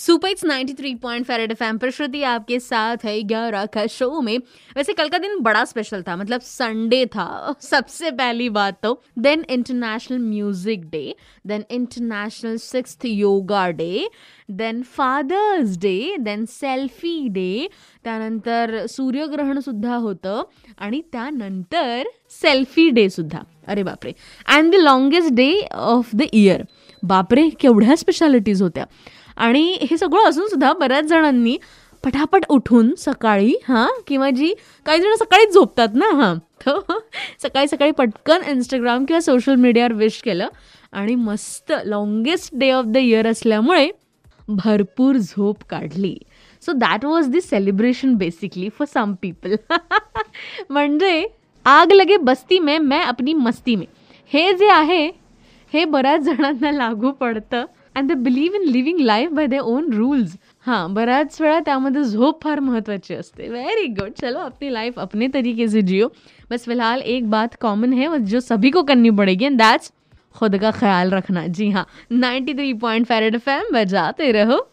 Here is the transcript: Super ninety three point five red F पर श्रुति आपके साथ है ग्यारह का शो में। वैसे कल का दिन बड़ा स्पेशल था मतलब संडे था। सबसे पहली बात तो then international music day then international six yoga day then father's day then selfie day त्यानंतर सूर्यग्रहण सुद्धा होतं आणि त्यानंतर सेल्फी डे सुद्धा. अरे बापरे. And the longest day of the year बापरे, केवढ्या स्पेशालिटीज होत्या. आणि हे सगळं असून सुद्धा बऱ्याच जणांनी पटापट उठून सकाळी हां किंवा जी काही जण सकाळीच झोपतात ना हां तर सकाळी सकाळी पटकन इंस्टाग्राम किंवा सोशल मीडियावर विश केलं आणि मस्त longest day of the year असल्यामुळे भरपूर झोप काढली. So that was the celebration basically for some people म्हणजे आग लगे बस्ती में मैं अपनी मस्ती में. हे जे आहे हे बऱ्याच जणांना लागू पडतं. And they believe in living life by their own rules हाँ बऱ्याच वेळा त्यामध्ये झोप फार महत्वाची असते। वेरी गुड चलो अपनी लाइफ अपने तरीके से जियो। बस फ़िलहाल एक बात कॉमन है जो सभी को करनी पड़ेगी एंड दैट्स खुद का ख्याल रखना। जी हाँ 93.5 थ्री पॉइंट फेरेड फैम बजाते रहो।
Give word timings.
Super 0.00 0.46
ninety 0.46 0.72
three 0.74 0.94
point 0.94 1.26
five red 1.26 1.50
F 1.52 1.62
पर 1.78 1.90
श्रुति 1.90 2.22
आपके 2.24 2.58
साथ 2.60 3.04
है 3.04 3.22
ग्यारह 3.22 3.64
का 3.66 3.86
शो 3.86 4.20
में। 4.20 4.38
वैसे 4.76 4.92
कल 4.92 5.08
का 5.08 5.18
दिन 5.18 5.38
बड़ा 5.42 5.64
स्पेशल 5.64 6.02
था 6.02 6.14
मतलब 6.16 6.40
संडे 6.40 7.04
था। 7.06 7.54
सबसे 7.60 8.10
पहली 8.10 8.48
बात 8.50 8.78
तो 8.82 8.92
then 9.18 9.44
international 9.50 10.18
music 10.20 10.88
day 10.90 11.14
then 11.46 11.64
international 11.70 12.56
six 12.58 12.96
yoga 13.04 13.68
day 13.72 14.08
then 14.50 14.82
father's 14.96 15.76
day 15.78 16.16
then 16.20 16.46
selfie 16.46 17.28
day 17.28 17.68
त्यानंतर 18.04 18.86
सूर्यग्रहण 18.86 19.60
सुद्धा 19.60 19.94
होतं 19.96 20.42
आणि 20.78 21.02
त्यानंतर 21.12 22.10
सेल्फी 22.32 22.90
डे 22.90 23.08
सुद्धा. 23.10 23.44
अरे 23.68 23.82
बापरे. 23.84 24.14
And 24.48 24.72
the 24.72 24.76
longest 24.80 25.34
day 25.34 25.52
of 25.72 26.16
the 26.16 26.28
year 26.32 26.66
बापरे, 27.02 27.48
केवढ्या 27.50 27.94
स्पेशालिटीज 27.96 28.62
होत्या. 28.62 28.84
आणि 29.40 29.62
हे 29.90 29.96
सगळं 29.96 30.28
असून 30.28 30.48
सुद्धा 30.48 30.72
बऱ्याच 30.80 31.04
जणांनी 31.04 31.56
पटापट 32.04 32.44
उठून 32.50 32.94
सकाळी 32.98 33.54
हां 33.68 33.86
किंवा 34.06 34.28
जी 34.30 34.52
काही 34.86 35.00
जण 35.00 35.14
सकाळीच 35.18 35.54
झोपतात 35.54 35.94
ना 35.94 36.10
हां 36.16 36.34
तर 36.66 36.98
सकाळी 37.42 37.68
सकाळी 37.68 37.90
पटकन 37.98 38.42
इंस्टाग्राम 38.48 39.04
किंवा 39.04 39.20
सोशल 39.20 39.54
मीडियावर 39.54 39.92
विश 39.92 40.20
केलं 40.22 40.48
आणि 40.92 41.14
मस्त 41.14 41.72
longest 41.84 42.54
day 42.58 42.70
of 42.70 42.84
the 42.84 42.96
year 42.96 43.26
असल्यामुळे 43.26 43.90
भरपूर 44.48 45.16
झोप 45.16 45.64
काढली. 45.70 46.16
So 46.62 46.72
that 46.72 47.04
was 47.04 47.28
the 47.30 47.40
celebration 47.40 48.14
basically 48.14 48.68
for 48.68 48.86
some 48.94 49.14
people 49.22 49.54
म्हणजे 50.70 51.26
आग 51.66 51.92
लगे 51.92 52.16
बस्ती 52.16 52.58
में 52.58 52.78
मैं 52.78 53.02
अपनी 53.02 53.34
मस्ती 53.34 53.76
में. 53.76 53.86
हे 54.32 54.52
जे 54.52 54.70
आहे 54.70 55.06
हे 55.72 55.84
बऱ्याच 55.84 56.20
जणांना 56.20 56.72
लागू 56.72 57.10
पडतं. 57.10 57.64
And 57.96 58.08
they 58.08 58.14
believe 58.14 58.56
in 58.56 58.68
living 58.72 59.00
life 59.00 59.30
by 59.32 59.46
their 59.46 59.58
own 59.58 59.92
rules 59.92 60.36
हाँ 60.66 60.92
बऱ्याच 60.94 61.40
वेळा 61.40 61.60
त्यामध्ये 61.60 62.04
झोप 62.04 62.42
फार 62.42 62.60
महत्वाची 62.60 63.14
असते। 63.14 63.48
वेरी 63.48 63.86
गुड 63.94 64.12
चलो 64.12 64.38
अपनी 64.38 64.72
लाइफ 64.72 64.98
अपने 64.98 65.28
तरीके 65.28 65.68
से 65.68 65.82
जियो। 65.82 66.08
बस 66.50 66.64
फ़िलहाल 66.64 67.00
एक 67.02 67.30
बात 67.30 67.54
कॉमन 67.60 67.92
है 67.92 68.18
जो 68.20 68.40
सभी 68.40 68.70
को 68.70 68.82
करनी 68.82 69.10
पड़ेगी 69.10 69.44
एंड 69.44 69.58
दैट्स 69.58 69.92
खुद 70.34 70.56
का 70.58 70.70
ख्याल 70.70 71.10
रखना। 71.10 71.46
जी 71.48 71.70
हाँ 71.70 71.86
93.5 72.12 72.56
थ्री 72.56 72.72
पॉइंट 72.74 73.06
फेरेड 73.06 73.38
फैम 73.38 73.72
बजाते 73.74 74.30
रहो। 74.32 74.66